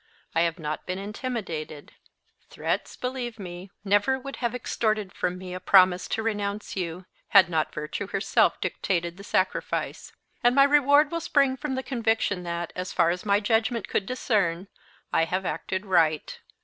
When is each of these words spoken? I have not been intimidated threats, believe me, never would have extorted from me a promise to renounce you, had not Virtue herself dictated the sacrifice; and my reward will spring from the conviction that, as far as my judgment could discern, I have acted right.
I 0.33 0.41
have 0.41 0.57
not 0.57 0.87
been 0.87 0.97
intimidated 0.97 1.91
threats, 2.49 2.95
believe 2.95 3.37
me, 3.37 3.69
never 3.85 4.17
would 4.17 4.37
have 4.37 4.55
extorted 4.55 5.13
from 5.13 5.37
me 5.37 5.53
a 5.53 5.59
promise 5.59 6.07
to 6.07 6.23
renounce 6.23 6.75
you, 6.75 7.05
had 7.27 7.49
not 7.51 7.71
Virtue 7.71 8.07
herself 8.07 8.59
dictated 8.59 9.17
the 9.17 9.23
sacrifice; 9.23 10.11
and 10.43 10.55
my 10.55 10.63
reward 10.63 11.11
will 11.11 11.21
spring 11.21 11.55
from 11.55 11.75
the 11.75 11.83
conviction 11.83 12.41
that, 12.41 12.73
as 12.75 12.91
far 12.91 13.11
as 13.11 13.27
my 13.27 13.39
judgment 13.39 13.87
could 13.87 14.07
discern, 14.07 14.69
I 15.13 15.25
have 15.25 15.45
acted 15.45 15.85
right. 15.85 16.39